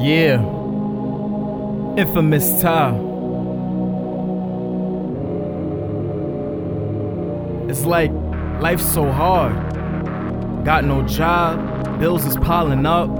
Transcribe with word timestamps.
Yeah. 0.00 0.40
Infamous 1.98 2.62
Ty. 2.62 2.92
It's 7.68 7.84
like 7.84 8.10
life's 8.62 8.90
so 8.90 9.12
hard. 9.12 9.54
Got 10.64 10.84
no 10.84 11.02
job, 11.02 12.00
bills 12.00 12.24
is 12.24 12.36
piling 12.38 12.86
up. 12.86 13.10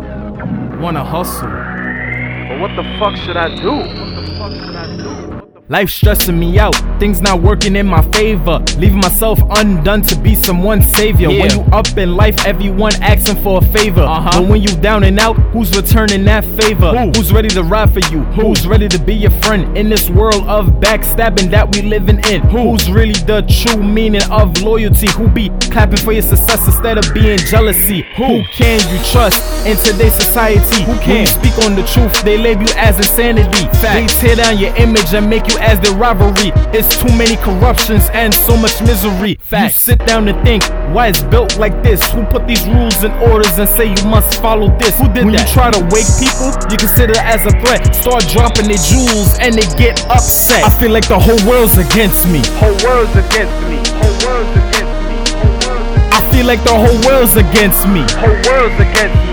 Wanna 0.81 1.05
hustle. 1.05 1.49
But 1.49 2.61
what 2.61 2.75
the 2.77 2.85
fuck 2.99 3.15
should 3.17 3.37
I 3.37 3.55
do? 3.55 3.73
What 3.73 4.17
the 4.17 4.35
fuck 4.39 4.53
should 4.53 4.77
I 4.77 4.97
do? 4.97 5.30
Life 5.71 5.91
stressing 5.91 6.37
me 6.37 6.59
out, 6.59 6.75
things 6.99 7.21
not 7.21 7.43
working 7.43 7.77
in 7.77 7.87
my 7.87 8.03
favor. 8.11 8.59
Leaving 8.79 8.97
myself 8.99 9.39
undone 9.51 10.03
to 10.03 10.19
be 10.19 10.35
someone's 10.35 10.85
savior. 10.97 11.31
Yeah. 11.31 11.43
When 11.43 11.51
you 11.53 11.61
up 11.73 11.97
in 11.97 12.17
life, 12.17 12.45
everyone 12.45 12.93
asking 13.01 13.41
for 13.41 13.59
a 13.59 13.65
favor. 13.67 14.01
Uh-huh. 14.01 14.41
But 14.41 14.49
when 14.49 14.63
you 14.63 14.75
down 14.79 15.05
and 15.05 15.17
out, 15.21 15.35
who's 15.53 15.71
returning 15.77 16.25
that 16.25 16.45
favor? 16.45 16.91
Who? 16.91 17.13
Who's 17.13 17.33
ready 17.33 17.51
to 17.51 17.63
ride 17.63 17.95
for 17.95 18.01
you? 18.13 18.25
Who's 18.35 18.67
ready 18.67 18.89
to 18.89 18.99
be 18.99 19.15
your 19.15 19.31
friend 19.43 19.79
in 19.79 19.89
this 19.89 20.11
world 20.11 20.43
of 20.49 20.67
backstabbing 20.81 21.53
that 21.53 21.73
we 21.73 21.83
living 21.83 22.19
in? 22.29 22.41
Who's 22.49 22.91
really 22.91 23.13
the 23.13 23.43
true 23.43 23.81
meaning 23.81 24.25
of 24.29 24.61
loyalty? 24.63 25.07
Who 25.13 25.29
be 25.29 25.51
clapping 25.71 25.99
for 25.99 26.11
your 26.11 26.23
success 26.23 26.67
instead 26.67 26.99
of 26.99 27.15
being 27.15 27.39
jealousy? 27.39 28.03
Who 28.17 28.43
can 28.55 28.81
you 28.93 29.05
trust 29.05 29.65
in 29.65 29.77
today's 29.77 30.15
society? 30.15 30.83
Who 30.83 30.99
can 30.99 31.29
speak 31.29 31.57
on 31.65 31.77
the 31.77 31.85
truth? 31.85 32.25
They 32.25 32.39
label 32.39 32.65
you 32.65 32.75
as 32.75 32.97
insanity. 32.97 33.69
They 33.83 34.09
tear 34.09 34.35
down 34.35 34.59
your 34.59 34.75
image 34.75 35.15
and 35.15 35.31
make 35.31 35.47
you 35.47 35.60
as 35.61 35.79
their 35.81 35.95
rivalry. 35.95 36.53
It's 36.73 36.97
too 36.97 37.13
many 37.17 37.37
corruptions 37.37 38.09
and 38.13 38.35
so 38.35 38.57
much 38.57 38.81
misery. 38.83 39.39
You 39.53 39.69
sit 39.71 40.05
down 40.07 40.29
and 40.29 40.43
think, 40.45 40.65
why 40.95 41.09
it's 41.09 41.23
built 41.23 41.59
like 41.59 41.83
this? 41.83 42.01
Who 42.13 42.25
put 42.25 42.47
these 42.47 42.67
rules 42.67 43.03
and 43.05 43.13
orders 43.31 43.59
and 43.59 43.69
say 43.69 43.89
you 43.93 44.05
must 44.09 44.41
follow 44.41 44.69
this? 44.79 44.99
Who 44.99 45.13
did 45.13 45.25
when 45.25 45.35
you 45.35 45.47
try 45.47 45.71
to 45.71 45.81
wake 45.93 46.09
people, 46.19 46.51
you 46.71 46.77
consider 46.77 47.13
it 47.13 47.25
as 47.25 47.47
a 47.47 47.53
threat. 47.63 47.95
Start 47.95 48.27
dropping 48.29 48.69
their 48.69 48.83
jewels 48.83 49.39
and 49.41 49.55
they 49.55 49.67
get 49.77 50.01
upset. 50.09 50.65
I 50.65 50.71
feel 50.79 50.91
like 50.91 51.09
the 51.09 51.19
whole 51.19 51.41
world's 51.49 51.77
against 51.77 52.27
me. 52.29 52.41
Whole 52.59 52.77
world's 52.85 53.15
against 53.15 53.57
me. 53.69 53.79
Whole 54.01 54.17
world's 54.25 54.57
against 54.57 54.97
me. 55.07 55.17
Whole 55.37 55.57
world's 55.61 55.87
against 55.87 56.01
me. 56.01 56.11
I 56.13 56.31
feel 56.33 56.47
like 56.47 56.63
the 56.65 56.75
whole 56.75 56.99
world's 57.07 57.37
against 57.37 57.87
me. 57.89 58.03
Whole 58.19 58.39
world's 58.49 58.81
against 58.81 59.15
me. 59.25 59.30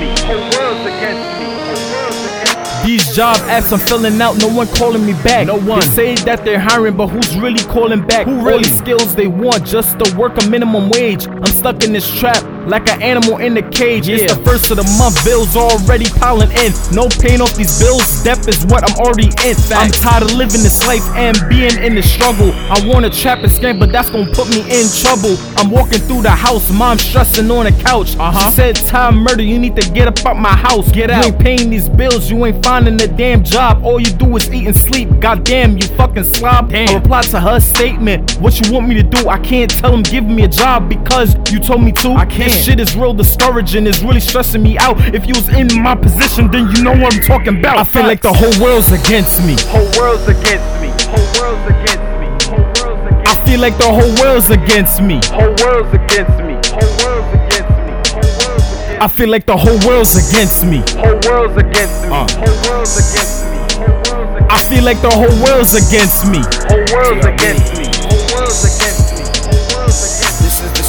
These 2.88 3.14
job 3.14 3.36
apps 3.50 3.74
I'm 3.74 3.86
filling 3.86 4.22
out, 4.22 4.38
no 4.38 4.48
one 4.48 4.66
calling 4.68 5.06
me 5.06 5.12
back. 5.12 5.48
No 5.48 5.60
one. 5.60 5.82
They 5.82 5.88
say 5.88 6.16
that 6.24 6.46
they're 6.46 6.58
hiring, 6.58 6.96
but 6.96 7.08
who's 7.08 7.36
really 7.36 7.62
calling 7.66 8.08
back? 8.08 8.26
Who 8.26 8.46
really 8.46 8.64
skills 8.64 9.14
they 9.14 9.28
want 9.28 9.66
just 9.66 10.00
to 10.00 10.18
work 10.18 10.42
a 10.42 10.50
minimum 10.50 10.90
wage? 10.92 11.28
I'm 11.28 11.46
stuck 11.48 11.84
in 11.84 11.92
this 11.92 12.10
trap 12.18 12.42
like 12.68 12.90
an 12.90 13.02
animal 13.02 13.38
in 13.38 13.58
a 13.58 13.68
cage. 13.70 14.10
It's 14.10 14.32
the 14.32 14.40
first 14.44 14.70
of 14.70 14.78
the 14.78 14.88
month, 15.00 15.24
bills 15.24 15.56
already 15.56 16.06
piling 16.20 16.52
in. 16.52 16.72
No 16.92 17.08
paying 17.08 17.42
off 17.42 17.56
these 17.56 17.80
bills, 17.80 18.24
debt 18.24 18.48
is 18.48 18.66
what 18.66 18.88
I'm 18.88 18.96
already 19.00 19.32
in. 19.48 19.56
I'm 19.72 19.92
tired 19.92 20.24
of 20.24 20.34
living 20.34 20.62
this 20.62 20.86
life 20.86 21.04
and 21.16 21.38
being 21.50 21.76
in 21.82 21.96
the 21.96 22.04
struggle. 22.04 22.52
I 22.54 22.78
wanna 22.86 23.10
trap 23.10 23.40
and 23.40 23.50
scam, 23.50 23.80
but 23.80 23.92
that's 23.92 24.10
gonna 24.10 24.32
put 24.34 24.50
me 24.50 24.62
in 24.68 24.86
trouble. 24.92 25.36
I'm 25.58 25.72
walking 25.72 26.00
through 26.00 26.24
the 26.24 26.32
house, 26.32 26.72
mom 26.72 27.00
stressing 27.00 27.50
on 27.50 27.66
the 27.66 27.72
couch. 27.84 28.16
Uh-huh. 28.18 28.38
She 28.40 28.56
said, 28.56 28.76
Time 28.76 29.18
murder, 29.18 29.44
you 29.44 29.60
need 29.60 29.76
to 29.76 29.90
get 29.92 30.08
up 30.08 30.18
out 30.26 30.38
my 30.38 30.56
house. 30.56 30.92
Get 30.92 31.10
out. 31.10 31.26
You 31.26 31.32
ain't 31.32 31.40
paying 31.40 31.70
these 31.70 31.90
bills, 31.90 32.30
you 32.30 32.46
ain't 32.46 32.64
finding 32.64 33.02
a 33.02 33.08
damn 33.08 33.44
job. 33.44 33.84
All 33.84 34.00
you 34.00 34.12
do 34.14 34.36
is 34.36 34.52
eat 34.54 34.68
and 34.68 34.76
sleep. 34.76 35.10
Goddamn, 35.20 35.78
you 35.78 35.88
fucking 35.96 36.24
slob. 36.26 36.72
I 36.74 36.94
reply 36.94 37.22
to 37.22 37.40
her 37.40 37.60
statement. 37.60 38.34
What 38.40 38.60
you 38.60 38.72
want 38.72 38.88
me 38.88 38.96
to 38.96 39.04
do? 39.04 39.30
I 39.30 39.40
can't 39.40 39.72
tell 39.72 39.94
him 39.94 40.04
give 40.04 40.26
me 40.26 40.44
a 40.44 40.48
job 40.48 40.90
because 40.90 41.36
you 41.52 41.60
told 41.60 41.84
me 41.84 41.92
to. 41.94 42.12
I 42.12 42.26
can't. 42.26 42.57
Shit 42.64 42.80
is 42.80 42.96
real 42.96 43.14
discouraging. 43.14 43.88
It's 43.88 44.02
really 44.02 44.20
stressing 44.20 44.64
me 44.64 44.78
out. 44.80 44.98
If 45.14 45.28
you 45.28 45.34
was 45.36 45.48
in 45.50 45.68
my 45.82 45.96
position, 45.96 46.50
then 46.52 46.70
you 46.76 46.84
know 46.84 46.92
what 46.92 47.14
I'm 47.16 47.24
talking 47.24 47.60
about. 47.60 47.78
I 47.78 47.84
feel 47.84 48.04
like 48.04 48.22
the 48.22 48.34
whole 48.34 48.52
world's 48.62 48.92
against 48.92 49.44
me. 49.46 49.56
Whole 49.68 49.90
world's 49.98 50.28
against 50.28 50.82
me. 50.82 50.90
Whole 51.08 51.30
world's 51.40 51.70
against 51.70 52.10
me. 52.20 52.28
Whole 52.50 52.74
world's 52.82 53.06
against 53.06 53.22
me. 53.22 53.24
I 53.28 53.36
feel 53.46 53.60
like 53.60 53.78
the 53.78 53.88
whole 53.88 54.14
world's 54.22 54.50
against 54.50 55.02
me. 55.02 55.20
Whole 55.26 55.56
world's 55.64 55.94
against 55.94 56.38
me. 56.44 56.56
Whole 56.74 56.94
world's 57.06 57.32
against 57.38 57.78
me. 57.86 57.94
Whole 58.12 58.42
world's 58.42 58.74
against 58.74 59.02
I 59.02 59.08
feel 59.08 59.30
like 59.30 59.46
the 59.46 59.56
whole 59.56 59.80
world's 59.88 60.16
against 60.18 60.66
me. 60.66 60.82
Whole 60.98 61.20
world's 61.30 61.58
against 61.58 62.02
me. 62.04 62.10
Uh. 62.10 62.26
Whole 62.42 62.58
world's 62.66 62.98
against 62.98 63.46
me. 63.46 63.58
Whole 63.78 64.02
world's 64.10 64.36
against 64.42 64.52
I 64.52 64.58
feel 64.74 64.84
like 64.84 65.02
the 65.02 65.10
whole 65.10 65.38
world's 65.46 65.74
against 65.78 66.26
me. 66.26 66.42
Whole 66.68 66.86
world's 66.90 67.26
against 67.26 67.78
me. 67.78 67.86
Whole 68.02 68.36
world's 68.36 68.66
against 68.66 68.82
me. 68.82 68.87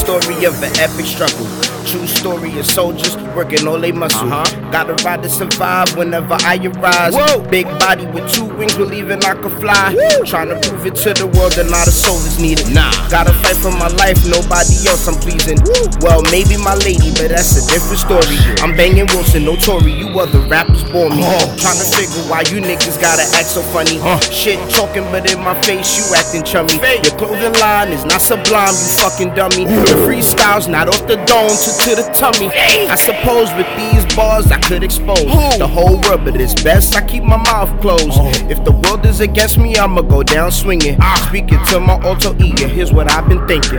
Story 0.08 0.46
of 0.46 0.62
an 0.62 0.72
epic 0.78 1.04
struggle. 1.04 1.67
True 1.88 2.06
story 2.06 2.58
of 2.58 2.66
soldiers 2.66 3.16
working 3.34 3.66
all 3.66 3.80
they 3.80 3.92
muscle. 3.92 4.28
Gotta 4.70 4.92
ride 5.04 5.22
to 5.22 5.28
survive 5.30 5.96
whenever 5.96 6.36
I 6.44 6.60
arise. 6.60 7.14
Whoa. 7.14 7.40
Big 7.48 7.64
body 7.80 8.04
with 8.06 8.30
two 8.30 8.44
wings, 8.44 8.76
believing 8.76 9.24
I 9.24 9.32
could 9.34 9.56
fly. 9.58 9.96
Trying 10.26 10.48
to 10.52 10.60
prove 10.68 10.84
it 10.84 10.96
to 11.06 11.14
the 11.14 11.26
world 11.32 11.52
that 11.56 11.70
not 11.70 11.88
a 11.88 11.90
soul 11.90 12.20
is 12.28 12.38
needed. 12.38 12.68
Nah, 12.74 12.92
gotta 13.08 13.32
fight 13.40 13.56
for 13.56 13.72
my 13.72 13.88
life, 13.96 14.20
nobody 14.28 14.76
else 14.84 15.08
I'm 15.08 15.16
pleasing. 15.16 15.56
Well, 16.04 16.20
maybe 16.28 16.60
my 16.60 16.76
lady, 16.84 17.08
but 17.16 17.32
that's 17.32 17.56
a 17.56 17.64
different 17.72 18.04
story. 18.04 18.36
I'm 18.60 18.76
banging 18.76 19.08
Wilson, 19.16 19.48
no 19.48 19.56
Tory, 19.56 19.96
you 19.96 20.12
other 20.20 20.44
rappers 20.44 20.84
bore 20.92 21.08
me. 21.08 21.24
Trying 21.56 21.80
to 21.80 21.88
figure 21.88 22.20
why 22.28 22.44
you 22.52 22.60
niggas 22.60 23.00
gotta 23.00 23.24
act 23.32 23.48
so 23.48 23.64
funny. 23.72 23.96
Shit 24.28 24.60
talking, 24.68 25.08
but 25.08 25.24
in 25.32 25.40
my 25.40 25.56
face, 25.64 25.96
you 25.96 26.04
acting 26.12 26.44
chummy. 26.44 26.76
Your 27.00 27.16
clothing 27.16 27.56
line 27.64 27.96
is 27.96 28.04
not 28.04 28.20
sublime, 28.20 28.76
you 28.76 28.88
fucking 29.00 29.32
dummy. 29.32 29.64
The 29.88 29.96
freestyle's 30.04 30.68
not 30.68 30.92
off 30.92 31.08
the 31.08 31.16
dome 31.24 31.48
to, 31.48 31.70
to 31.84 31.94
the 31.94 32.02
tummy. 32.12 32.50
I 32.90 32.96
suppose 32.96 33.52
with 33.54 33.68
these 33.76 34.04
bars, 34.16 34.50
I 34.50 34.58
could 34.60 34.82
expose 34.82 35.24
the 35.58 35.66
whole 35.66 36.00
world, 36.02 36.24
but 36.24 36.40
it's 36.40 36.54
best 36.62 36.96
I 36.96 37.06
keep 37.06 37.22
my 37.22 37.36
mouth 37.36 37.80
closed. 37.80 38.18
If 38.50 38.64
the 38.64 38.72
world 38.72 39.06
is 39.06 39.20
against 39.20 39.58
me, 39.58 39.76
I'ma 39.76 40.02
go 40.02 40.22
down 40.22 40.50
swinging. 40.50 40.98
Speaking 41.28 41.64
to 41.66 41.80
my 41.80 42.00
alter 42.02 42.34
ego, 42.38 42.66
here's 42.68 42.92
what 42.92 43.10
I've 43.10 43.28
been 43.28 43.46
thinking. 43.46 43.78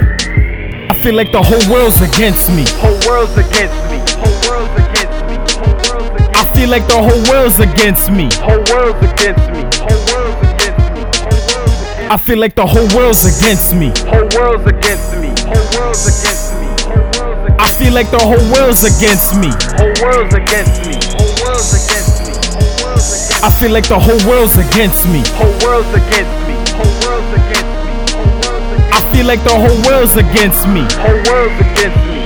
I 0.90 1.02
feel 1.02 1.16
like 1.16 1.32
the 1.32 1.42
whole 1.42 1.62
world's 1.72 2.02
against 2.02 2.50
me. 2.52 2.66
Whole 2.80 3.00
world's 3.08 3.38
against 3.38 3.76
me. 3.92 4.00
Whole 4.20 4.40
world's 4.48 4.76
against 4.80 5.20
me. 5.28 5.36
Whole 5.60 5.76
world's 5.86 6.10
against 6.10 6.20
me. 6.20 6.30
I 6.36 6.52
feel 6.56 6.70
like 6.70 6.88
the 6.88 6.98
whole 6.98 7.24
world's 7.30 7.60
against 7.60 8.12
me. 8.12 8.30
Whole 8.40 8.64
world's 8.72 9.04
against 9.12 9.48
me. 9.52 9.62
Whole 9.80 10.04
world's 10.12 10.42
against 10.48 10.84
me. 10.84 11.02
Whole 11.20 11.44
world's 11.44 11.68
against 11.68 11.98
me. 11.98 12.10
I 12.10 12.18
feel 12.18 12.40
like 12.40 12.56
the 12.56 12.66
whole 12.66 12.88
world's 12.96 13.24
against 13.26 13.76
me. 13.76 13.92
Whole 14.08 14.28
world's 14.36 14.66
against 14.66 15.16
me. 15.18 15.30
Whole 15.46 15.80
world's 15.80 16.08
against 16.08 16.34
me. 16.34 16.39
Feel 17.80 17.94
like 17.94 18.12
the 18.12 18.20
whole 18.20 18.44
world's 18.52 18.84
against 18.84 19.40
me. 19.40 19.48
Whole 19.80 19.96
world's 20.04 20.36
against 20.36 20.84
me. 20.84 21.00
Whole 21.16 21.32
world's 21.40 21.72
against 21.72 22.28
me. 22.28 22.36
Whole 22.52 22.76
world's 22.84 23.16
against 23.16 23.40
me. 23.40 23.48
I 23.48 23.50
feel 23.56 23.72
like 23.72 23.88
the 23.88 23.98
whole 23.98 24.20
world's 24.28 24.58
against 24.60 25.08
me. 25.08 25.24
Whole 25.40 25.56
world's 25.64 25.88
against 25.96 26.36
me. 26.44 26.56
Whole 26.76 26.92
world's 27.08 27.32
against 27.40 27.72
me. 27.88 27.96
Whole 28.12 28.36
world's 28.44 28.72
against 28.76 29.00
I 29.00 29.14
feel 29.16 29.26
like 29.26 29.44
the 29.48 29.56
whole 29.56 29.80
world's 29.88 30.16
against 30.16 30.68
me. 30.68 30.84
Whole 31.00 31.24
world's 31.32 31.60
against 31.72 32.04
me. 32.12 32.19